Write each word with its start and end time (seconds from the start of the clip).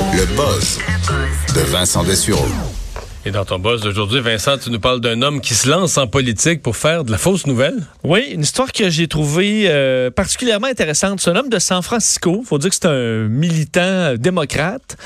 Le 0.00 0.24
buzz 0.36 0.78
de 1.56 1.60
Vincent 1.72 2.04
Dessureau. 2.04 2.46
Et 3.26 3.32
dans 3.32 3.44
ton 3.44 3.58
boss 3.58 3.80
d'aujourd'hui, 3.80 4.20
Vincent, 4.20 4.56
tu 4.56 4.70
nous 4.70 4.78
parles 4.78 5.00
d'un 5.00 5.22
homme 5.22 5.40
qui 5.40 5.54
se 5.54 5.68
lance 5.68 5.98
en 5.98 6.06
politique 6.06 6.62
pour 6.62 6.76
faire 6.76 7.02
de 7.02 7.10
la 7.10 7.18
fausse 7.18 7.48
nouvelle. 7.48 7.74
Oui, 8.04 8.28
une 8.30 8.42
histoire 8.42 8.70
que 8.70 8.90
j'ai 8.90 9.08
trouvée 9.08 9.64
euh, 9.66 10.10
particulièrement 10.12 10.68
intéressante. 10.68 11.20
C'est 11.20 11.30
un 11.30 11.36
homme 11.36 11.48
de 11.48 11.58
San 11.58 11.82
Francisco. 11.82 12.44
faut 12.46 12.58
dire 12.58 12.70
que 12.70 12.76
c'est 12.76 12.86
un 12.86 13.26
militant 13.28 13.80
euh, 13.80 14.16
démocrate. 14.16 14.96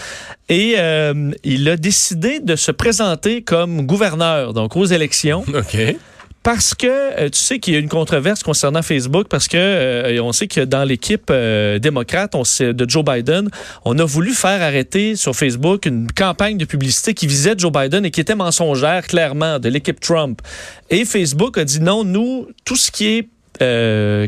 Et 0.50 0.74
euh, 0.76 1.30
il 1.42 1.66
a 1.70 1.78
décidé 1.78 2.40
de 2.40 2.54
se 2.54 2.70
présenter 2.70 3.40
comme 3.40 3.86
gouverneur, 3.86 4.52
donc 4.52 4.76
aux 4.76 4.84
élections. 4.84 5.42
OK. 5.54 5.96
Parce 6.42 6.74
que 6.74 6.86
euh, 6.88 7.28
tu 7.30 7.38
sais 7.38 7.58
qu'il 7.60 7.74
y 7.74 7.76
a 7.76 7.80
une 7.80 7.88
controverse 7.88 8.42
concernant 8.42 8.82
Facebook 8.82 9.28
parce 9.28 9.46
que 9.46 9.56
euh, 9.56 10.22
on 10.22 10.32
sait 10.32 10.48
que 10.48 10.60
dans 10.60 10.82
l'équipe 10.82 11.28
euh, 11.30 11.78
démocrate 11.78 12.34
on 12.34 12.42
sait, 12.42 12.74
de 12.74 12.88
Joe 12.88 13.04
Biden, 13.04 13.48
on 13.84 13.96
a 13.98 14.04
voulu 14.04 14.32
faire 14.32 14.60
arrêter 14.60 15.14
sur 15.14 15.36
Facebook 15.36 15.86
une 15.86 16.10
campagne 16.10 16.58
de 16.58 16.64
publicité 16.64 17.14
qui 17.14 17.28
visait 17.28 17.54
Joe 17.56 17.70
Biden 17.70 18.04
et 18.04 18.10
qui 18.10 18.20
était 18.20 18.34
mensongère 18.34 19.06
clairement 19.06 19.60
de 19.60 19.68
l'équipe 19.68 20.00
Trump. 20.00 20.42
Et 20.90 21.04
Facebook 21.04 21.58
a 21.58 21.64
dit 21.64 21.80
non, 21.80 22.02
nous 22.02 22.48
tout 22.64 22.76
ce 22.76 22.90
qui 22.90 23.06
est 23.06 23.28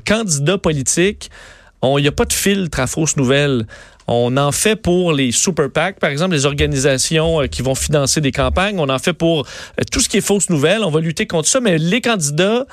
candidat 0.05 0.58
politique, 0.58 1.30
il 1.83 2.02
n'y 2.02 2.08
a 2.08 2.12
pas 2.12 2.24
de 2.24 2.33
filtre 2.33 2.78
à 2.78 2.86
fausses 2.86 3.16
nouvelles. 3.16 3.66
On 4.06 4.36
en 4.36 4.52
fait 4.52 4.76
pour 4.76 5.12
les 5.12 5.32
super 5.32 5.70
PAC, 5.70 5.98
par 5.98 6.10
exemple, 6.10 6.34
les 6.34 6.46
organisations 6.46 7.42
euh, 7.42 7.46
qui 7.46 7.62
vont 7.62 7.74
financer 7.74 8.20
des 8.20 8.32
campagnes. 8.32 8.78
On 8.78 8.88
en 8.88 8.98
fait 8.98 9.12
pour 9.12 9.40
euh, 9.40 9.82
tout 9.90 10.00
ce 10.00 10.08
qui 10.08 10.18
est 10.18 10.20
fausses 10.20 10.50
nouvelles. 10.50 10.82
On 10.82 10.90
va 10.90 11.00
lutter 11.00 11.27
contre 11.27 11.48
ça, 11.48 11.60
mais 11.60 11.78
les 11.78 12.00
candidats 12.00 12.66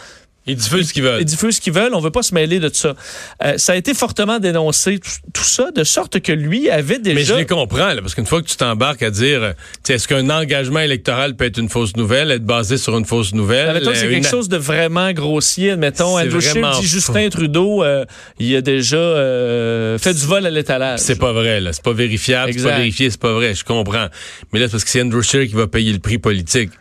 ils 0.47 0.55
diffusent 0.55 0.89
ce 0.89 0.93
qu'ils 0.93 1.03
veulent. 1.03 1.21
Ils 1.21 1.25
diffusent 1.25 1.57
ce 1.57 1.61
qu'ils 1.61 1.73
veulent. 1.73 1.93
On 1.93 1.99
veut 1.99 2.11
pas 2.11 2.23
se 2.23 2.33
mêler 2.33 2.59
de 2.59 2.69
ça. 2.73 2.95
Euh, 3.43 3.57
ça 3.57 3.73
a 3.73 3.75
été 3.75 3.93
fortement 3.93 4.39
dénoncé, 4.39 4.99
tout, 5.33 5.43
ça, 5.43 5.69
de 5.71 5.83
sorte 5.83 6.19
que 6.19 6.31
lui 6.31 6.69
avait 6.69 6.97
déjà... 6.97 7.15
Mais 7.15 7.23
je 7.23 7.33
les 7.35 7.45
comprends, 7.45 7.93
là, 7.93 8.01
parce 8.01 8.15
qu'une 8.15 8.25
fois 8.25 8.41
que 8.41 8.47
tu 8.47 8.55
t'embarques 8.55 9.03
à 9.03 9.11
dire, 9.11 9.43
euh, 9.43 9.53
est-ce 9.87 10.07
qu'un 10.07 10.29
engagement 10.29 10.79
électoral 10.79 11.35
peut 11.35 11.45
être 11.45 11.59
une 11.59 11.69
fausse 11.69 11.95
nouvelle, 11.95 12.31
être 12.31 12.45
basé 12.45 12.77
sur 12.77 12.97
une 12.97 13.05
fausse 13.05 13.33
nouvelle? 13.33 13.81
C'est 13.93 14.05
euh, 14.05 14.09
quelque 14.09 14.27
chose 14.27 14.49
de 14.49 14.57
vraiment 14.57 15.11
grossier. 15.11 15.71
Admettons, 15.71 16.17
Andrew 16.17 16.39
vraiment... 16.39 16.79
dit 16.79 16.87
Justin 16.87 17.29
Trudeau, 17.29 17.83
il 18.39 18.55
a 18.55 18.61
déjà 18.61 18.97
fait 19.99 20.13
du 20.13 20.25
vol 20.25 20.45
à 20.45 20.49
l'étalage. 20.49 20.99
C'est 20.99 21.19
pas 21.19 21.33
vrai, 21.33 21.61
là. 21.61 21.71
C'est 21.73 21.83
pas 21.83 21.93
vérifiable, 21.93 22.53
c'est 22.53 22.63
pas 22.63 22.77
vérifié, 22.77 23.09
c'est 23.09 23.21
pas 23.21 23.33
vrai. 23.33 23.53
Je 23.53 23.63
comprends. 23.63 24.07
Mais 24.51 24.59
là, 24.59 24.65
c'est 24.65 24.71
parce 24.71 24.83
que 24.83 24.89
c'est 24.89 25.01
Andrew 25.01 25.21
Scheer 25.21 25.47
qui 25.47 25.53
va 25.53 25.67
payer 25.67 25.93
le 25.93 25.99
prix 25.99 26.17
politique. 26.17 26.71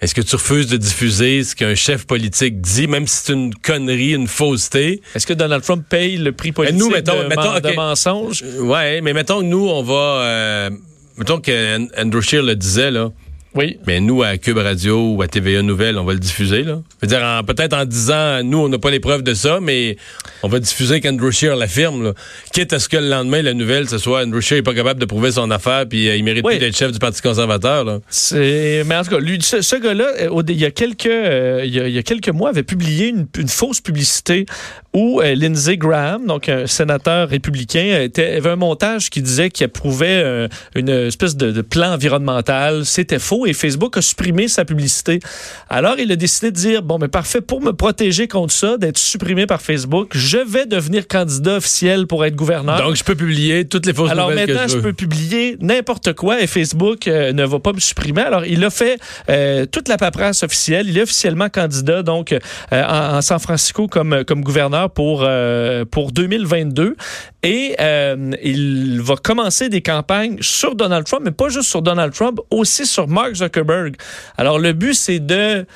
Est-ce 0.00 0.14
que 0.14 0.20
tu 0.20 0.36
refuses 0.36 0.66
de 0.66 0.76
diffuser 0.76 1.42
ce 1.42 1.56
qu'un 1.56 1.74
chef 1.74 2.06
politique 2.06 2.60
dit, 2.60 2.86
même 2.86 3.06
si 3.06 3.24
c'est 3.24 3.32
une 3.32 3.54
connerie, 3.54 4.12
une 4.12 4.28
fausseté? 4.28 5.00
Est-ce 5.14 5.26
que 5.26 5.32
Donald 5.32 5.62
Trump 5.62 5.86
paye 5.88 6.18
le 6.18 6.32
prix 6.32 6.52
politique 6.52 6.78
nous, 6.78 6.90
mettons, 6.90 7.22
de, 7.22 7.28
mettons, 7.28 7.60
de 7.60 7.74
mensonge? 7.74 8.44
Ouais, 8.60 9.00
mais 9.00 9.14
mettons 9.14 9.40
que 9.40 9.46
nous, 9.46 9.66
on 9.66 9.82
va... 9.82 9.94
Euh, 9.94 10.70
mettons 11.16 11.40
que 11.40 12.00
Andrew 12.00 12.20
Scheer 12.20 12.42
le 12.42 12.54
disait, 12.56 12.90
là. 12.90 13.10
Oui. 13.56 13.78
Mais 13.86 14.00
nous, 14.00 14.22
à 14.22 14.36
Cube 14.36 14.58
Radio 14.58 15.14
ou 15.14 15.22
à 15.22 15.28
TVA 15.28 15.62
Nouvelle, 15.62 15.98
on 15.98 16.04
va 16.04 16.12
le 16.12 16.18
diffuser. 16.18 16.62
Là. 16.62 16.78
dire, 17.02 17.42
peut-être 17.46 17.74
en 17.74 17.86
disant, 17.86 18.42
nous, 18.44 18.58
on 18.58 18.68
n'a 18.68 18.78
pas 18.78 18.90
les 18.90 19.00
preuves 19.00 19.22
de 19.22 19.32
ça, 19.32 19.60
mais 19.60 19.96
on 20.42 20.48
va 20.48 20.60
diffuser 20.60 21.00
qu'Andrew 21.00 21.30
Scheer 21.30 21.56
l'affirme. 21.56 22.12
Quitte 22.52 22.74
à 22.74 22.78
ce 22.78 22.88
que 22.88 22.98
le 22.98 23.08
lendemain, 23.08 23.40
la 23.40 23.54
nouvelle, 23.54 23.88
ce 23.88 23.96
soit 23.98 24.22
Andrew 24.22 24.40
Scheer 24.40 24.58
n'est 24.58 24.62
pas 24.62 24.74
capable 24.74 25.00
de 25.00 25.06
prouver 25.06 25.32
son 25.32 25.50
affaire, 25.50 25.86
puis 25.88 26.08
euh, 26.08 26.16
il 26.16 26.24
mérite 26.24 26.44
plus 26.44 26.58
d'être 26.58 26.76
chef 26.76 26.92
du 26.92 26.98
Parti 26.98 27.22
conservateur. 27.22 27.84
Là. 27.84 28.00
C'est... 28.10 28.82
Mais 28.86 28.96
en 28.96 29.02
tout 29.02 29.10
cas, 29.10 29.18
lui, 29.18 29.40
ce, 29.40 29.76
gars-là, 29.76 30.08
euh, 30.20 30.42
il 30.48 30.60
y, 30.60 30.64
a 30.64 30.70
quelques, 30.70 31.06
euh, 31.06 31.62
il, 31.64 31.74
y 31.74 31.98
a, 31.98 32.02
quelques 32.02 32.28
mois, 32.28 32.50
avait 32.50 32.62
publié 32.62 33.08
une, 33.08 33.48
fausse 33.48 33.80
publicité 33.80 34.44
où 34.96 35.20
Lindsey 35.20 35.76
Graham, 35.76 36.26
donc 36.26 36.48
un 36.48 36.66
sénateur 36.66 37.28
républicain, 37.28 38.00
était, 38.00 38.36
avait 38.36 38.50
un 38.50 38.56
montage 38.56 39.10
qui 39.10 39.20
disait 39.20 39.50
qu'il 39.50 39.64
approuvait 39.66 40.48
une 40.74 40.88
espèce 40.88 41.36
de 41.36 41.60
plan 41.60 41.92
environnemental. 41.92 42.86
C'était 42.86 43.18
faux 43.18 43.46
et 43.46 43.52
Facebook 43.52 43.96
a 43.96 44.02
supprimé 44.02 44.48
sa 44.48 44.64
publicité. 44.64 45.20
Alors, 45.68 45.96
il 45.98 46.10
a 46.12 46.16
décidé 46.16 46.50
de 46.50 46.56
dire, 46.56 46.82
bon, 46.82 46.98
mais 46.98 47.08
parfait, 47.08 47.40
pour 47.40 47.60
me 47.60 47.72
protéger 47.72 48.28
contre 48.28 48.52
ça, 48.52 48.76
d'être 48.78 48.98
supprimé 48.98 49.46
par 49.46 49.60
Facebook, 49.60 50.10
je 50.14 50.38
vais 50.38 50.66
devenir 50.66 51.06
candidat 51.08 51.56
officiel 51.56 52.06
pour 52.06 52.24
être 52.24 52.36
gouverneur. 52.36 52.78
Donc, 52.82 52.96
je 52.96 53.04
peux 53.04 53.14
publier 53.14 53.66
toutes 53.66 53.86
les 53.86 53.92
fausses 53.92 54.10
Alors, 54.10 54.30
nouvelles 54.30 54.48
maintenant, 54.48 54.68
je, 54.68 54.78
peux 54.78 54.92
publier 54.92 55.56
n'importe 55.60 56.12
quoi 56.14 56.40
et 56.40 56.46
Facebook 56.46 57.08
euh, 57.08 57.32
ne 57.32 57.44
va 57.44 57.58
pas 57.58 57.72
me 57.72 57.80
supprimer. 57.80 58.22
Alors, 58.22 58.44
il 58.44 58.64
a 58.64 58.70
fait 58.70 58.98
euh, 59.28 59.66
toute 59.66 59.88
la 59.88 59.96
paperasse 59.96 60.42
officielle. 60.42 60.88
Il 60.88 60.98
est 60.98 61.02
officiellement 61.02 61.48
candidat, 61.48 62.02
donc, 62.02 62.32
euh, 62.32 62.38
en, 62.72 63.20
San 63.22 63.38
Francisco 63.38 63.88
comme, 63.88 64.24
comme 64.24 64.42
gouverneur 64.42 64.85
pour, 64.88 65.26
pour 65.90 66.12
2022. 66.12 66.96
Et 67.42 67.76
il 68.42 69.00
va 69.02 69.16
commencer 69.16 69.68
des 69.68 69.82
campagnes 69.82 70.38
sur 70.40 70.74
Donald 70.74 71.06
Trump, 71.06 71.22
mais 71.24 71.30
pas 71.30 71.48
juste 71.48 71.68
sur 71.68 71.82
Donald 71.82 72.12
Trump, 72.12 72.40
aussi 72.50 72.86
sur 72.86 73.08
Mark 73.08 73.34
Zuckerberg. 73.34 73.96
Alors, 74.36 74.58
le 74.58 74.72
but, 74.72 74.94
c'est 74.94 75.20
de 75.20 75.66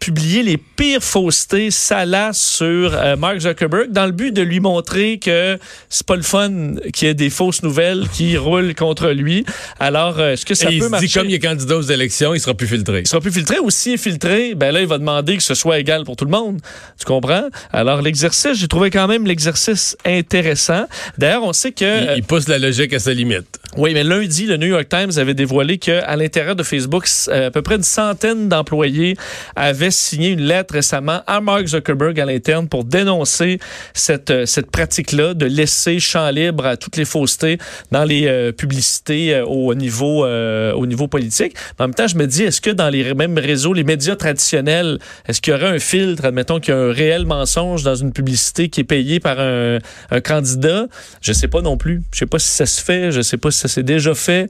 publier 0.00 0.42
les 0.42 0.56
pires 0.56 1.02
faussetés 1.02 1.70
salaces 1.70 2.40
sur 2.40 2.94
euh, 2.94 3.16
Mark 3.16 3.38
Zuckerberg 3.40 3.92
dans 3.92 4.06
le 4.06 4.12
but 4.12 4.32
de 4.32 4.40
lui 4.40 4.58
montrer 4.58 5.18
que 5.18 5.58
c'est 5.90 6.06
pas 6.06 6.16
le 6.16 6.22
fun 6.22 6.76
qu'il 6.92 7.06
y 7.06 7.10
ait 7.10 7.14
des 7.14 7.28
fausses 7.28 7.62
nouvelles 7.62 8.08
qui 8.12 8.36
roulent 8.38 8.74
contre 8.74 9.10
lui. 9.10 9.44
Alors, 9.78 10.18
euh, 10.18 10.32
est-ce 10.32 10.46
que 10.46 10.54
ça 10.54 10.70
Et 10.70 10.78
peut 10.78 10.86
il 10.86 10.90
marcher? 10.90 11.06
Dit, 11.06 11.12
comme 11.12 11.28
il 11.28 11.34
est 11.34 11.38
candidat 11.38 11.76
aux 11.76 11.82
élections, 11.82 12.34
il 12.34 12.40
sera 12.40 12.54
plus 12.54 12.66
filtré. 12.66 13.00
Il 13.00 13.06
sera 13.06 13.20
plus 13.20 13.30
filtré 13.30 13.58
ou 13.60 13.68
s'il 13.68 13.92
est 13.92 13.98
filtré, 13.98 14.54
ben 14.54 14.72
là, 14.72 14.80
il 14.80 14.86
va 14.86 14.96
demander 14.96 15.36
que 15.36 15.42
ce 15.42 15.54
soit 15.54 15.78
égal 15.78 16.04
pour 16.04 16.16
tout 16.16 16.24
le 16.24 16.30
monde. 16.30 16.60
Tu 16.98 17.04
comprends? 17.04 17.48
Alors, 17.70 18.00
l'exercice, 18.00 18.54
j'ai 18.54 18.68
trouvé 18.68 18.90
quand 18.90 19.06
même 19.06 19.26
l'exercice 19.26 19.98
intéressant. 20.06 20.86
D'ailleurs, 21.18 21.44
on 21.44 21.52
sait 21.52 21.72
que... 21.72 22.16
Il, 22.16 22.24
pousse 22.24 22.48
la 22.48 22.58
logique 22.58 22.94
à 22.94 22.98
sa 22.98 23.12
limite. 23.12 23.59
Oui, 23.76 23.94
mais 23.94 24.02
lundi, 24.02 24.46
le 24.46 24.56
New 24.56 24.66
York 24.66 24.88
Times 24.88 25.12
avait 25.16 25.34
dévoilé 25.34 25.78
qu'à 25.78 26.16
l'intérieur 26.16 26.56
de 26.56 26.64
Facebook, 26.64 27.06
à 27.28 27.52
peu 27.52 27.62
près 27.62 27.76
une 27.76 27.84
centaine 27.84 28.48
d'employés 28.48 29.16
avaient 29.54 29.92
signé 29.92 30.30
une 30.30 30.40
lettre 30.40 30.74
récemment 30.74 31.22
à 31.28 31.40
Mark 31.40 31.68
Zuckerberg 31.68 32.18
à 32.18 32.24
l'interne 32.24 32.66
pour 32.68 32.82
dénoncer 32.84 33.60
cette, 33.94 34.30
euh, 34.30 34.44
cette 34.44 34.72
pratique-là 34.72 35.34
de 35.34 35.46
laisser 35.46 36.00
champ 36.00 36.30
libre 36.30 36.66
à 36.66 36.76
toutes 36.76 36.96
les 36.96 37.04
faussetés 37.04 37.58
dans 37.92 38.02
les 38.02 38.26
euh, 38.26 38.50
publicités 38.50 39.34
euh, 39.34 39.44
au 39.44 39.72
niveau 39.74 40.00
au 40.00 40.86
niveau 40.86 41.06
politique. 41.06 41.54
en 41.78 41.84
même 41.84 41.94
temps, 41.94 42.08
je 42.08 42.16
me 42.16 42.26
dis, 42.26 42.42
est-ce 42.42 42.60
que 42.60 42.70
dans 42.70 42.88
les 42.88 43.14
mêmes 43.14 43.38
réseaux, 43.38 43.72
les 43.72 43.84
médias 43.84 44.16
traditionnels, 44.16 44.98
est-ce 45.28 45.40
qu'il 45.40 45.52
y 45.52 45.56
aurait 45.56 45.68
un 45.68 45.78
filtre, 45.78 46.24
admettons 46.24 46.58
qu'il 46.58 46.74
y 46.74 46.76
a 46.76 46.80
un 46.80 46.92
réel 46.92 47.24
mensonge 47.24 47.84
dans 47.84 47.94
une 47.94 48.12
publicité 48.12 48.68
qui 48.68 48.80
est 48.80 48.84
payée 48.84 49.20
par 49.20 49.38
un, 49.38 49.78
un 50.10 50.20
candidat? 50.20 50.86
Je 51.20 51.32
sais 51.32 51.48
pas 51.48 51.60
non 51.60 51.76
plus. 51.76 52.02
Je 52.12 52.20
sais 52.20 52.26
pas 52.26 52.38
si 52.38 52.48
ça 52.48 52.66
se 52.66 52.80
fait, 52.80 53.12
je 53.12 53.20
sais 53.20 53.36
pas 53.36 53.50
si 53.50 53.59
ça 53.60 53.68
s'est 53.68 53.82
déjà 53.82 54.14
fait. 54.14 54.48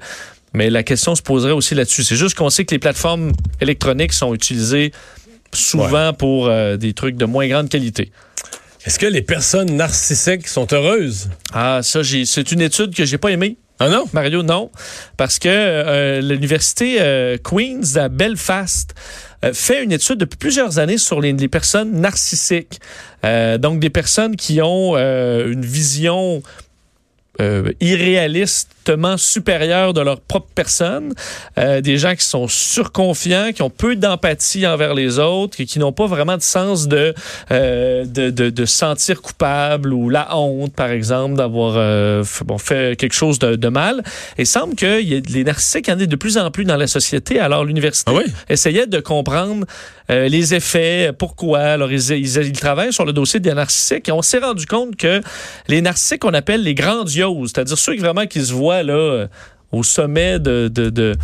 Mais 0.53 0.71
la 0.71 0.83
question 0.83 1.15
se 1.15 1.23
poserait 1.23 1.53
aussi 1.53 1.75
là-dessus. 1.75 2.03
C'est 2.03 2.17
juste 2.17 2.37
qu'on 2.37 2.51
sait 2.51 2.65
que 2.65 2.75
les 2.75 2.79
plateformes 2.79 3.33
électroniques 3.61 4.13
sont 4.13 4.35
utilisées 4.35 4.93
souvent 5.53 6.13
pour 6.13 6.47
euh, 6.47 6.77
des 6.77 6.93
trucs 6.93 7.17
de 7.17 7.25
moins 7.25 7.47
grande 7.49 7.69
qualité. 7.69 8.11
Est-ce 8.85 8.99
que 8.99 9.07
les 9.07 9.23
personnes 9.23 9.77
narcissiques 9.77 10.49
sont 10.49 10.73
heureuses? 10.73 11.29
Ah, 11.53 11.81
ça, 11.83 12.01
c'est 12.03 12.53
une 12.53 12.63
étude 12.63 12.95
que 12.95 13.05
j'ai 13.05 13.19
pas 13.19 13.31
aimée. 13.31 13.57
Ah 13.79 13.89
non? 13.89 14.05
Mario, 14.13 14.43
non. 14.43 14.71
Parce 15.17 15.39
que 15.39 15.49
euh, 15.49 16.21
l'université 16.21 16.99
euh, 17.01 17.37
Queen's 17.39 17.97
à 17.97 18.09
Belfast 18.09 18.95
fait 19.55 19.83
une 19.83 19.93
étude 19.93 20.19
depuis 20.19 20.37
plusieurs 20.37 20.79
années 20.79 20.99
sur 20.99 21.19
les, 21.21 21.33
les 21.33 21.49
personnes 21.49 21.99
narcissiques. 21.99 22.79
donc, 23.59 23.81
des 23.81 23.89
personnes 23.89 24.37
qui 24.37 24.61
ont 24.61 24.99
une 24.99 25.65
vision 25.65 26.43
irréaliste 27.81 28.69
supérieurs 29.17 29.93
de 29.93 30.01
leur 30.01 30.21
propre 30.21 30.49
personne, 30.55 31.15
euh, 31.59 31.81
des 31.81 31.99
gens 31.99 32.15
qui 32.15 32.25
sont 32.25 32.49
surconfiants, 32.49 33.53
qui 33.55 33.63
ont 33.63 33.71
peu 33.71 33.97
d'empathie 33.97 34.67
envers 34.67 34.95
les 34.95 35.19
autres, 35.19 35.63
qui 35.63 35.79
n'ont 35.79 35.93
pas 35.93 36.07
vraiment 36.07 36.37
de 36.37 36.43
sens 36.43 36.89
de, 36.89 37.15
euh, 37.51 38.05
de, 38.05 38.31
de, 38.31 38.51
de, 38.51 38.65
sentir 38.65 39.23
coupable 39.23 39.93
ou 39.93 40.09
la 40.09 40.37
honte, 40.37 40.75
par 40.75 40.91
exemple, 40.91 41.37
d'avoir 41.37 41.75
euh, 41.77 42.25
bon, 42.45 42.59
fait 42.59 42.99
quelque 42.99 43.15
chose 43.15 43.39
de, 43.39 43.57
de 43.57 43.69
mal. 43.69 44.03
Et 44.39 44.43
il 44.43 44.47
semble 44.47 44.75
que 44.75 45.01
y 45.01 45.17
a, 45.17 45.21
les 45.29 45.45
narcissiques 45.45 45.89
en 45.89 45.99
aient 45.99 46.07
de 46.07 46.17
plus 46.17 46.39
en 46.39 46.51
plus 46.51 46.65
dans 46.65 46.77
la 46.77 46.87
société. 46.87 47.39
Alors 47.39 47.65
l'université 47.65 48.13
ah 48.15 48.21
essayait 48.49 48.87
de 48.87 49.01
comprendre 49.01 49.67
euh, 50.11 50.29
les 50.29 50.55
effets, 50.55 51.13
pourquoi. 51.17 51.61
Alors 51.61 51.93
ils, 51.93 52.11
ils, 52.11 52.37
ils, 52.37 52.53
travaillent 52.53 52.93
sur 52.93 53.05
le 53.05 53.13
dossier 53.13 53.39
des 53.41 53.55
narcissiques 53.55 54.09
et 54.09 54.13
on 54.13 54.23
s'est 54.23 54.39
rendu 54.39 54.67
compte 54.67 54.97
que 54.97 55.21
les 55.69 55.81
narcissiques 55.81 56.21
qu'on 56.21 56.35
appelle 56.35 56.63
les 56.63 56.75
grandioses, 56.75 57.53
c'est-à-dire 57.55 57.79
ceux 57.79 57.95
qui 57.95 58.01
vraiment 58.01 58.27
qui 58.27 58.45
se 58.45 58.53
voient 58.53 58.80
là, 58.83 58.95
euh, 58.95 59.29
au 59.73 59.83
sommet 59.83 60.39
de, 60.39 60.69
de, 60.69 60.91
de, 60.91 61.17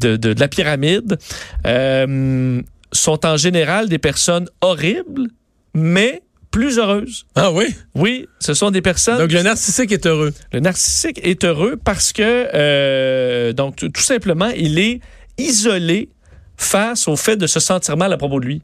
de 0.00 0.40
la 0.40 0.48
pyramide, 0.48 1.18
euh, 1.66 2.60
sont 2.92 3.26
en 3.26 3.36
général 3.36 3.88
des 3.88 3.98
personnes 3.98 4.48
horribles, 4.60 5.28
mais 5.74 6.22
plus 6.50 6.78
heureuses. 6.78 7.26
Ah 7.34 7.50
oui? 7.50 7.74
Oui, 7.94 8.28
ce 8.38 8.54
sont 8.54 8.70
des 8.70 8.82
personnes... 8.82 9.18
Donc 9.18 9.32
le 9.32 9.42
narcissique 9.42 9.90
est 9.90 10.06
heureux. 10.06 10.32
Le 10.52 10.60
narcissique 10.60 11.18
est 11.24 11.42
heureux 11.44 11.76
parce 11.82 12.12
que, 12.12 12.22
euh, 12.54 13.52
donc 13.52 13.76
tout 13.76 14.02
simplement, 14.02 14.50
il 14.56 14.78
est 14.78 15.00
isolé 15.36 16.10
face 16.56 17.08
au 17.08 17.16
fait 17.16 17.36
de 17.36 17.48
se 17.48 17.58
sentir 17.58 17.96
mal 17.96 18.12
à 18.12 18.16
propos 18.16 18.38
de 18.38 18.46
lui. 18.46 18.62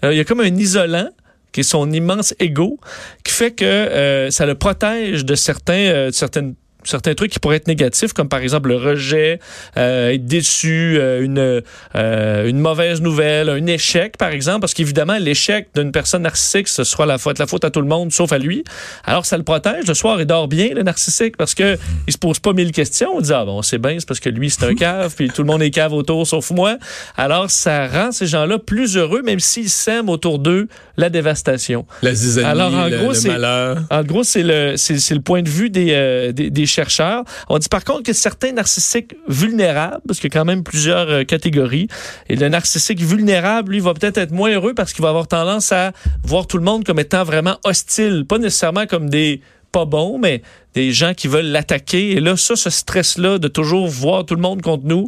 Alors, 0.00 0.14
il 0.14 0.16
y 0.16 0.20
a 0.20 0.24
comme 0.24 0.40
un 0.40 0.56
isolant 0.56 1.10
qui 1.52 1.60
est 1.60 1.64
son 1.64 1.90
immense 1.92 2.32
ego, 2.38 2.78
qui 3.24 3.32
fait 3.32 3.50
que 3.50 4.28
ça 4.30 4.46
le 4.46 4.54
protège 4.54 5.26
de 5.26 5.34
certains, 5.34 6.08
certaines 6.12 6.54
certains 6.84 7.14
trucs 7.14 7.32
qui 7.32 7.38
pourraient 7.38 7.56
être 7.56 7.68
négatifs, 7.68 8.12
comme 8.12 8.28
par 8.28 8.40
exemple 8.40 8.68
le 8.68 8.76
rejet, 8.76 9.40
euh, 9.76 10.10
être 10.10 10.26
déçu, 10.26 10.96
euh, 10.98 11.22
une, 11.22 11.62
euh, 11.94 12.48
une 12.48 12.58
mauvaise 12.58 13.00
nouvelle, 13.00 13.48
un 13.48 13.66
échec, 13.66 14.16
par 14.16 14.30
exemple, 14.30 14.60
parce 14.60 14.74
qu'évidemment, 14.74 15.18
l'échec 15.18 15.68
d'une 15.74 15.92
personne 15.92 16.22
narcissique, 16.22 16.68
ce 16.68 16.84
sera 16.84 17.06
la 17.06 17.18
faute, 17.18 17.38
la 17.38 17.46
faute 17.46 17.64
à 17.64 17.70
tout 17.70 17.80
le 17.80 17.86
monde, 17.86 18.12
sauf 18.12 18.32
à 18.32 18.38
lui. 18.38 18.64
Alors, 19.04 19.26
ça 19.26 19.36
le 19.36 19.42
protège. 19.42 19.86
Le 19.86 19.94
soir, 19.94 20.20
il 20.20 20.26
dort 20.26 20.48
bien, 20.48 20.68
le 20.74 20.82
narcissique, 20.82 21.36
parce 21.36 21.54
que 21.54 21.76
il 22.06 22.12
se 22.12 22.18
pose 22.18 22.38
pas 22.38 22.52
mille 22.52 22.72
questions. 22.72 23.10
On 23.16 23.20
dit, 23.20 23.32
ah 23.32 23.44
bon, 23.44 23.62
c'est 23.62 23.78
bien, 23.78 23.96
c'est 23.98 24.08
parce 24.08 24.20
que 24.20 24.30
lui, 24.30 24.50
c'est 24.50 24.64
un 24.64 24.74
cave, 24.74 25.14
puis 25.14 25.28
tout 25.28 25.42
le 25.42 25.46
monde 25.48 25.62
est 25.62 25.70
cave 25.70 25.92
autour, 25.92 26.26
sauf 26.26 26.50
moi. 26.50 26.78
Alors, 27.16 27.50
ça 27.50 27.86
rend 27.86 28.12
ces 28.12 28.26
gens-là 28.26 28.58
plus 28.58 28.96
heureux, 28.96 29.22
même 29.22 29.40
s'ils 29.40 29.70
sèment 29.70 30.08
autour 30.08 30.38
d'eux 30.38 30.68
la 30.96 31.10
dévastation. 31.10 31.86
La 32.02 32.14
zizanie, 32.14 32.46
Alors, 32.46 32.74
en 32.74 32.86
le, 32.86 32.98
gros, 32.98 33.12
le 33.12 33.28
malheur. 33.28 33.78
En 33.90 34.02
gros, 34.02 34.22
c'est 34.24 34.42
le, 34.42 34.74
c'est, 34.76 35.14
le 35.14 35.20
point 35.20 35.42
de 35.42 35.48
vue 35.48 35.70
des, 35.70 36.32
des, 36.32 36.50
des 36.50 36.66
chercheurs. 36.70 37.24
On 37.48 37.58
dit 37.58 37.68
par 37.68 37.84
contre 37.84 38.02
que 38.04 38.12
certains 38.12 38.52
narcissiques 38.52 39.14
vulnérables, 39.28 40.00
parce 40.06 40.20
qu'il 40.20 40.32
y 40.32 40.36
a 40.36 40.38
quand 40.40 40.44
même 40.44 40.62
plusieurs 40.62 41.08
euh, 41.10 41.24
catégories, 41.24 41.88
et 42.28 42.36
le 42.36 42.48
narcissique 42.48 43.00
vulnérable, 43.00 43.72
lui, 43.72 43.80
va 43.80 43.94
peut-être 43.94 44.18
être 44.18 44.32
moins 44.32 44.50
heureux 44.50 44.74
parce 44.74 44.92
qu'il 44.92 45.02
va 45.02 45.08
avoir 45.10 45.28
tendance 45.28 45.72
à 45.72 45.92
voir 46.24 46.46
tout 46.46 46.56
le 46.58 46.64
monde 46.64 46.84
comme 46.84 46.98
étant 47.00 47.24
vraiment 47.24 47.58
hostile, 47.64 48.24
pas 48.28 48.38
nécessairement 48.38 48.86
comme 48.86 49.10
des 49.10 49.40
pas 49.72 49.84
bons, 49.84 50.18
mais 50.18 50.42
des 50.74 50.92
gens 50.92 51.14
qui 51.14 51.28
veulent 51.28 51.46
l'attaquer. 51.46 52.12
Et 52.12 52.20
là, 52.20 52.36
ça, 52.36 52.56
ce 52.56 52.70
stress-là 52.70 53.38
de 53.38 53.46
toujours 53.48 53.86
voir 53.88 54.24
tout 54.24 54.34
le 54.34 54.40
monde 54.42 54.62
contre 54.62 54.84
nous, 54.86 55.06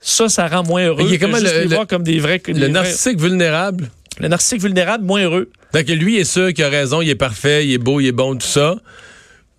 ça, 0.00 0.28
ça 0.28 0.46
rend 0.48 0.62
moins 0.62 0.86
heureux. 0.86 1.06
Il 1.10 1.18
que 1.18 1.26
juste 1.26 1.42
le- 1.42 1.58
les 1.58 1.64
le- 1.66 1.74
voir 1.74 1.86
comme 1.86 2.02
des 2.04 2.18
vrais... 2.18 2.38
des 2.38 2.52
Le 2.52 2.58
vrais- 2.60 2.68
narcissique 2.70 3.20
vulnérable? 3.20 3.90
le 4.20 4.28
narcissique 4.28 4.62
vulnérable, 4.62 5.04
moins 5.04 5.22
heureux. 5.22 5.50
Donc, 5.74 5.86
lui 5.88 6.16
est 6.16 6.24
sûr 6.24 6.52
qu'il 6.52 6.64
a 6.64 6.68
raison, 6.70 7.02
il 7.02 7.08
est 7.10 7.14
parfait, 7.14 7.66
il 7.66 7.72
est 7.74 7.78
beau, 7.78 8.00
il 8.00 8.06
est 8.08 8.12
bon, 8.12 8.34
tout 8.36 8.46
ça. 8.46 8.74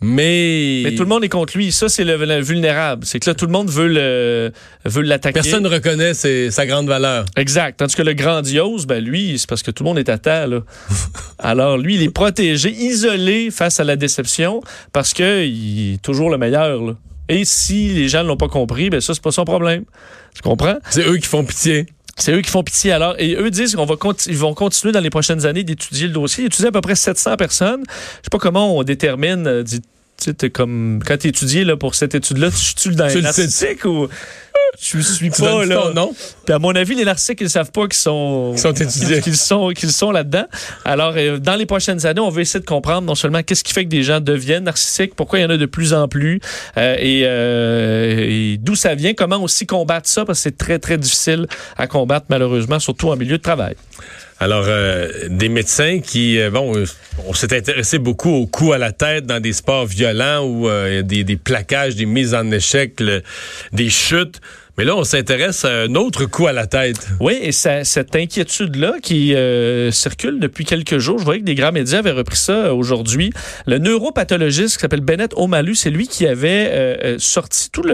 Mais. 0.02 0.82
Mais 0.86 0.96
tout 0.96 1.04
le 1.04 1.10
monde 1.10 1.24
est 1.24 1.30
contre 1.30 1.58
lui. 1.58 1.72
Ça, 1.72 1.90
c'est 1.90 2.04
le, 2.06 2.16
le 2.18 2.42
vulnérable. 2.42 3.06
C'est 3.06 3.20
que 3.20 3.30
là, 3.30 3.34
tout 3.34 3.46
le 3.46 3.52
monde 3.52 3.70
veut 3.70 3.88
le 3.88 4.52
veut 4.86 5.02
l'attaquer. 5.02 5.34
Personne 5.34 5.64
ne 5.64 5.70
reconnaît 5.70 6.14
ses- 6.14 6.52
sa 6.52 6.66
grande 6.66 6.88
valeur. 6.88 7.26
Exact. 7.36 7.78
Tandis 7.78 7.96
que 7.96 8.02
le 8.02 8.14
grandiose, 8.14 8.86
ben 8.86 9.04
lui, 9.04 9.38
c'est 9.38 9.48
parce 9.50 9.62
que 9.64 9.72
tout 9.72 9.84
le 9.84 9.90
monde 9.90 10.00
est 10.00 10.10
à 10.10 10.18
terre. 10.18 10.48
Là. 10.48 10.62
Alors 11.40 11.78
lui, 11.78 11.96
il 11.96 12.04
est 12.04 12.10
protégé, 12.14 12.70
isolé 12.72 13.50
face 13.52 13.80
à 13.80 13.84
la 13.84 13.96
déception, 13.98 14.62
parce 14.94 15.14
que 15.14 15.46
il 15.46 15.96
est 15.96 16.02
toujours 16.02 16.30
le 16.30 16.38
meilleur. 16.38 16.82
là. 16.82 16.94
Et 17.28 17.46
si 17.46 17.90
les 17.90 18.08
gens 18.08 18.24
ne 18.24 18.30
l'ont 18.30 18.38
pas 18.38 18.48
compris, 18.48 18.90
ben 18.90 19.02
ça, 19.02 19.14
c'est 19.14 19.22
pas 19.22 19.32
son 19.32 19.46
problème. 19.46 19.84
Tu 20.34 20.42
comprends? 20.42 20.78
C'est 20.90 21.06
eux 21.08 21.18
qui 21.18 21.28
font 21.28 21.44
pitié. 21.44 21.86
C'est 22.20 22.34
eux 22.34 22.42
qui 22.42 22.52
font 22.52 22.64
pitié 22.64 22.92
alors. 22.92 23.16
Et 23.18 23.36
eux 23.36 23.50
disent 23.50 23.76
qu'on 23.76 23.86
va 23.86 23.96
ils 24.28 24.38
vont 24.38 24.54
continuer 24.54 24.92
dans 24.92 25.00
les 25.00 25.10
prochaines 25.10 25.46
années 25.46 25.64
d'étudier 25.64 26.08
le 26.08 26.14
dossier. 26.14 26.44
Ils 26.44 26.48
étudient 26.48 26.70
à 26.70 26.72
peu 26.74 26.82
près 26.82 26.96
700 26.96 27.38
personnes. 27.38 27.84
Je 27.88 27.94
sais 28.24 28.30
pas 28.32 28.38
comment 28.38 28.78
on 28.78 28.84
détermine. 28.84 29.48
euh, 29.48 29.64
tu 29.64 30.34
sais, 30.38 30.50
comme 30.50 31.00
quand 31.06 31.18
tu 31.18 31.28
étudies 31.30 31.64
là, 31.64 31.78
pour 31.78 31.96
cette 31.96 32.14
étude-là, 32.14 32.50
tu 32.52 32.76
tu 32.76 32.90
dans 32.96 33.08
les 33.08 33.86
ou 33.86 34.10
je 34.78 35.00
suis 35.00 35.32
Tu 35.32 35.42
pas 35.42 35.66
là. 35.66 35.92
nom. 35.94 36.14
Puis 36.46 36.54
à 36.54 36.60
mon 36.60 36.72
avis, 36.76 36.96
les 36.96 37.06
narcissiques, 37.06 37.42
ils 37.42 37.50
savent 37.50 37.72
pas 37.72 37.84
qu'ils 37.84 37.94
sont, 37.94 38.52
Qu'ils 38.52 38.60
sont 38.60 38.72
étudiés. 38.74 39.22
qu'ils 39.24 39.38
sont, 39.38 39.70
qu'ils 39.70 39.92
sont 39.92 40.12
là-dedans. 40.12 40.46
Alors, 40.86 41.14
euh, 41.18 41.38
dans 41.38 41.56
les 41.56 41.66
prochaines 41.66 42.06
années, 42.06 42.22
on 42.22 42.30
va 42.30 42.42
essayer 42.42 42.60
de 42.60 42.66
comprendre 42.66 43.08
non 43.08 43.16
seulement 43.16 43.44
qu'est-ce 43.44 43.64
qui 43.64 43.74
fait 43.74 43.84
que 43.86 43.90
des 43.90 44.04
gens 44.04 44.20
deviennent 44.20 44.66
narcissiques, 44.66 45.16
pourquoi 45.16 45.40
il 45.40 45.42
y 45.44 45.46
en 45.46 45.50
a 45.50 45.58
de 45.58 45.66
plus 45.66 45.94
en 45.94 46.08
plus, 46.08 46.40
euh, 46.78 46.96
et, 47.00 47.22
euh, 47.26 48.26
et 48.28 48.58
d'où 48.58 48.76
ça 48.76 48.96
vient, 48.96 49.14
comment 49.14 49.42
aussi 49.42 49.66
combattre 49.66 50.08
ça, 50.10 50.26
parce 50.26 50.40
que 50.40 50.44
c'est 50.44 50.58
très, 50.58 50.80
très 50.80 50.98
difficile 50.98 51.48
à 51.78 51.88
combattre, 51.88 52.28
malheureusement, 52.30 52.80
surtout 52.80 53.10
en 53.10 53.16
milieu 53.16 53.38
de 53.38 53.44
travail. 53.44 53.76
Alors, 54.42 54.66
euh, 54.68 55.10
des 55.30 55.50
médecins 55.50 56.00
qui, 56.00 56.40
euh, 56.40 56.50
bon, 56.50 56.74
euh, 56.78 56.86
on 57.28 57.34
s'est 57.34 57.54
intéressé 57.54 58.00
beaucoup 58.00 58.30
au 58.30 58.48
coup 58.48 58.72
à 58.72 58.78
la 58.78 58.94
tête 58.94 59.26
dans 59.26 59.42
des 59.42 59.52
sports 59.52 59.86
violents 59.86 60.46
où 60.46 60.70
euh, 60.70 61.02
des, 61.02 61.26
des 61.26 61.36
plaquages, 61.36 61.96
des 61.96 62.06
mises 62.06 62.34
en 62.34 62.50
échec, 62.50 63.04
des 63.74 63.90
chutes. 63.90 64.40
Mais 64.80 64.86
là, 64.86 64.96
on 64.96 65.04
s'intéresse 65.04 65.66
à 65.66 65.82
un 65.82 65.96
autre 65.96 66.24
coup 66.24 66.48
à 66.48 66.54
la 66.54 66.66
tête. 66.66 67.06
Oui, 67.20 67.38
et 67.42 67.52
ça- 67.52 67.84
cette 67.84 68.16
inquiétude-là 68.16 68.94
qui 69.04 69.36
euh, 69.36 69.92
circule 69.92 70.40
depuis 70.40 70.64
quelques 70.64 71.00
jours, 71.00 71.20
je 71.20 71.26
voyais 71.26 71.42
que 71.42 71.46
des 71.46 71.54
grands 71.54 71.74
médias 71.74 71.98
avaient 72.00 72.12
repris 72.14 72.38
ça 72.38 72.54
euh, 72.68 72.72
aujourd'hui. 72.72 73.34
Le 73.68 73.78
neuropathologiste 73.78 74.78
qui 74.78 74.82
s'appelle 74.82 75.02
Bennett 75.02 75.34
Omalu, 75.36 75.76
c'est 75.76 75.90
lui 75.90 76.08
qui 76.08 76.26
avait 76.26 76.70
euh, 76.72 76.96
euh, 77.04 77.16
sorti 77.20 77.70
toute 77.72 77.88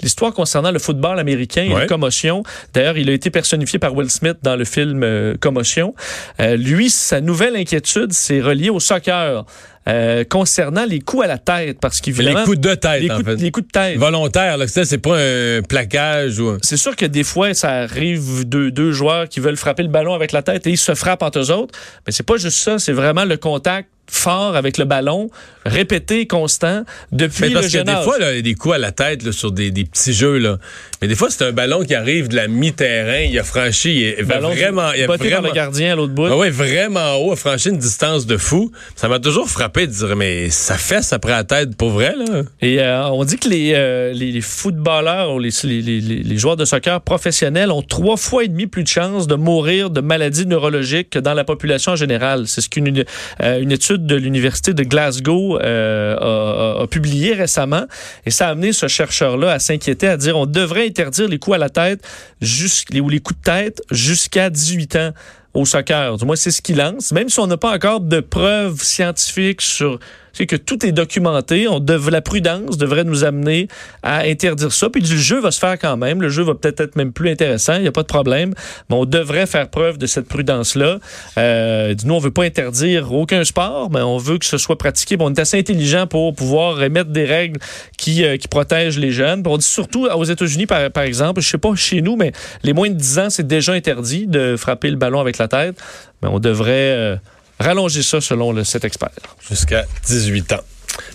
l'histoire 0.00 0.32
concernant 0.32 0.70
le 0.70 0.78
football 0.78 1.18
américain 1.18 1.64
et 1.64 1.74
Ouais. 1.74 1.80
les 1.80 1.86
commotions. 1.88 2.44
D'ailleurs, 2.72 2.96
il 2.98 3.10
a 3.10 3.14
été 3.14 3.30
personnifié 3.30 3.80
par 3.80 3.96
Will 3.96 4.08
Smith 4.08 4.36
dans 4.44 4.54
le 4.54 4.64
film 4.64 5.02
euh, 5.02 5.34
Commotion. 5.40 5.92
Euh, 6.38 6.54
lui, 6.56 6.88
sa 6.88 7.20
nouvelle 7.20 7.56
inquiétude, 7.56 8.12
c'est 8.12 8.40
relié 8.40 8.70
au 8.70 8.78
soccer. 8.78 9.44
Euh, 9.88 10.24
concernant 10.24 10.84
les 10.84 11.00
coups 11.00 11.24
à 11.24 11.26
la 11.26 11.38
tête, 11.38 11.78
parce 11.80 12.00
qu'évidemment... 12.00 12.40
les 12.40 12.44
coups 12.44 12.58
de 12.58 12.74
tête, 12.74 13.02
les 13.02 13.10
en 13.10 13.16
coups, 13.16 13.26
fait. 13.26 13.36
les 13.36 13.50
coups 13.50 13.66
de 13.66 13.72
tête. 13.72 13.98
Volontaire, 13.98 14.56
là, 14.58 14.66
c'est 14.68 14.98
pas 14.98 15.18
un 15.18 15.62
plaquage 15.62 16.38
ou. 16.38 16.58
C'est 16.62 16.76
sûr 16.76 16.94
que 16.94 17.06
des 17.06 17.24
fois, 17.24 17.54
ça 17.54 17.70
arrive 17.70 18.46
deux, 18.46 18.70
deux 18.70 18.92
joueurs 18.92 19.28
qui 19.28 19.40
veulent 19.40 19.56
frapper 19.56 19.82
le 19.82 19.88
ballon 19.88 20.14
avec 20.14 20.32
la 20.32 20.42
tête 20.42 20.66
et 20.66 20.70
ils 20.70 20.78
se 20.78 20.94
frappent 20.94 21.22
entre 21.22 21.38
eux 21.38 21.50
autres. 21.50 21.78
Mais 22.06 22.12
c'est 22.12 22.26
pas 22.26 22.36
juste 22.36 22.58
ça, 22.58 22.78
c'est 22.78 22.92
vraiment 22.92 23.24
le 23.24 23.36
contact 23.36 23.88
fort 24.10 24.56
avec 24.56 24.78
le 24.78 24.84
ballon, 24.84 25.30
répété, 25.64 26.26
constant, 26.26 26.84
depuis 27.12 27.42
Mais 27.42 27.48
le 27.48 27.54
parce 27.54 27.66
que 27.66 27.72
jeune 27.72 27.84
des 27.84 27.92
âge. 27.92 28.04
fois, 28.04 28.18
là, 28.18 28.32
il 28.32 28.36
y 28.36 28.38
a 28.38 28.42
des 28.42 28.54
coups 28.54 28.74
à 28.74 28.78
la 28.78 28.92
tête 28.92 29.22
là, 29.22 29.32
sur 29.32 29.52
des, 29.52 29.70
des 29.70 29.84
petits 29.84 30.12
jeux. 30.12 30.38
Là. 30.38 30.58
Mais 31.02 31.08
des 31.08 31.14
fois, 31.14 31.28
c'est 31.30 31.44
un 31.44 31.52
ballon 31.52 31.82
qui 31.84 31.94
arrive 31.94 32.28
de 32.28 32.36
la 32.36 32.48
mi-terrain. 32.48 33.20
Il 33.30 33.38
a 33.38 33.42
franchi. 33.44 34.14
Il 34.18 34.24
va 34.24 34.38
vraiment. 34.40 34.92
Il 34.92 35.02
a 35.02 35.06
botté 35.06 35.28
par 35.30 35.40
vraiment 35.40 35.48
le 35.48 35.54
gardien 35.54 35.92
à 35.92 35.96
l'autre 35.96 36.12
bout. 36.14 36.26
Ah 36.26 36.36
ouais, 36.36 36.50
vraiment 36.50 37.16
haut, 37.16 37.32
a 37.32 37.36
franchi 37.36 37.68
une 37.68 37.78
distance 37.78 38.26
de 38.26 38.36
fou. 38.36 38.72
Ça 38.96 39.08
m'a 39.08 39.18
toujours 39.18 39.48
frappé 39.48 39.86
de 39.86 39.92
dire, 39.92 40.16
mais 40.16 40.50
ça 40.50 40.76
fesse 40.78 41.12
après 41.12 41.32
la 41.32 41.44
tête, 41.44 41.76
pour 41.76 41.90
vrai, 41.90 42.14
là. 42.16 42.42
Et 42.62 42.80
euh, 42.80 43.08
on 43.10 43.24
dit 43.24 43.36
que 43.36 43.48
les, 43.48 43.72
euh, 43.74 44.12
les, 44.12 44.32
les 44.32 44.40
footballeurs 44.40 45.34
ou 45.34 45.38
les, 45.38 45.50
les, 45.64 45.82
les- 45.82 46.00
les 46.00 46.36
joueurs 46.38 46.56
de 46.56 46.64
soccer 46.64 47.00
professionnels 47.00 47.70
ont 47.70 47.82
trois 47.82 48.16
fois 48.16 48.44
et 48.44 48.48
demi 48.48 48.66
plus 48.66 48.82
de 48.82 48.88
chances 48.88 49.26
de 49.26 49.34
mourir 49.34 49.90
de 49.90 50.00
maladies 50.00 50.46
neurologiques 50.46 51.10
que 51.10 51.18
dans 51.18 51.34
la 51.34 51.44
population 51.44 51.92
en 51.92 51.96
général. 51.96 52.46
C'est 52.46 52.60
ce 52.60 52.68
qu'une 52.68 53.04
euh, 53.42 53.60
une 53.60 53.72
étude 53.72 53.97
de 54.06 54.16
l'université 54.16 54.74
de 54.74 54.82
Glasgow 54.82 55.58
euh, 55.58 56.82
a, 56.82 56.86
publié 56.86 57.34
récemment. 57.34 57.84
Et 58.26 58.30
ça 58.30 58.48
a 58.48 58.50
amené 58.50 58.72
ce 58.72 58.88
chercheur-là 58.88 59.52
à 59.52 59.58
s'inquiéter, 59.58 60.08
à 60.08 60.16
dire 60.16 60.36
on 60.36 60.46
devrait 60.46 60.86
interdire 60.86 61.28
les 61.28 61.38
coups 61.38 61.56
à 61.56 61.58
la 61.58 61.70
tête 61.70 62.00
ou 62.40 63.08
les 63.08 63.20
coups 63.20 63.38
de 63.40 63.44
tête 63.44 63.82
jusqu'à 63.90 64.50
18 64.50 64.96
ans 64.96 65.12
au 65.54 65.64
soccer. 65.64 66.16
Du 66.16 66.24
moins, 66.24 66.36
c'est 66.36 66.50
ce 66.50 66.62
qu'il 66.62 66.76
lance. 66.76 67.12
Même 67.12 67.28
si 67.28 67.40
on 67.40 67.46
n'a 67.46 67.56
pas 67.56 67.74
encore 67.74 68.00
de 68.00 68.20
preuves 68.20 68.82
scientifiques 68.82 69.62
sur 69.62 69.98
c'est 70.38 70.46
que 70.46 70.54
tout 70.54 70.86
est 70.86 70.92
documenté, 70.92 71.66
on 71.66 71.80
dev- 71.80 72.10
la 72.10 72.20
prudence 72.20 72.78
devrait 72.78 73.02
nous 73.02 73.24
amener 73.24 73.66
à 74.04 74.20
interdire 74.20 74.70
ça. 74.72 74.88
Puis 74.88 75.02
le 75.02 75.16
jeu 75.16 75.40
va 75.40 75.50
se 75.50 75.58
faire 75.58 75.76
quand 75.76 75.96
même. 75.96 76.22
Le 76.22 76.28
jeu 76.28 76.44
va 76.44 76.54
peut-être 76.54 76.80
être 76.80 76.94
même 76.94 77.12
plus 77.12 77.28
intéressant, 77.28 77.74
il 77.74 77.82
n'y 77.82 77.88
a 77.88 77.92
pas 77.92 78.02
de 78.02 78.06
problème. 78.06 78.54
Mais 78.88 78.94
on 78.94 79.04
devrait 79.04 79.46
faire 79.46 79.68
preuve 79.68 79.98
de 79.98 80.06
cette 80.06 80.28
prudence-là. 80.28 80.98
Euh, 81.38 81.92
nous, 82.04 82.14
on 82.14 82.20
veut 82.20 82.30
pas 82.30 82.44
interdire 82.44 83.12
aucun 83.12 83.42
sport, 83.42 83.90
mais 83.90 84.00
on 84.00 84.16
veut 84.16 84.38
que 84.38 84.46
ce 84.46 84.58
soit 84.58 84.78
pratiqué. 84.78 85.16
Bon, 85.16 85.26
on 85.26 85.34
est 85.34 85.40
assez 85.40 85.58
intelligent 85.58 86.06
pour 86.06 86.32
pouvoir 86.36 86.80
émettre 86.84 87.10
des 87.10 87.24
règles 87.24 87.58
qui, 87.96 88.24
euh, 88.24 88.36
protègent 88.48 89.00
les 89.00 89.10
jeunes. 89.10 89.42
On 89.44 89.56
dit 89.56 89.66
surtout 89.66 90.06
aux 90.06 90.24
États-Unis, 90.24 90.66
par, 90.66 91.02
exemple, 91.02 91.40
je 91.40 91.48
sais 91.48 91.58
pas 91.58 91.74
chez 91.74 92.00
nous, 92.00 92.14
mais 92.14 92.30
les 92.62 92.72
moins 92.72 92.90
de 92.90 92.94
10 92.94 93.18
ans, 93.18 93.28
c'est 93.28 93.46
déjà 93.46 93.72
interdit 93.72 94.28
de 94.28 94.54
frapper 94.56 94.88
le 94.88 94.96
ballon 94.96 95.18
avec 95.18 95.36
la 95.38 95.48
tête. 95.48 95.76
Mais 96.22 96.28
on 96.28 96.38
devrait 96.38 96.92
euh, 96.94 97.16
rallonger 97.58 98.02
ça 98.02 98.20
selon 98.20 98.52
le, 98.52 98.64
cet 98.64 98.84
expert. 98.84 99.10
Jusqu'à 99.48 99.84
18 100.06 100.52
ans. 100.52 100.60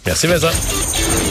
Merci, 0.06 0.28
Vincent. 0.28 1.24